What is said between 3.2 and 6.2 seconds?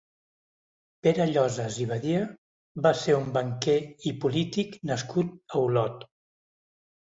banquer i polític nascut a Olot.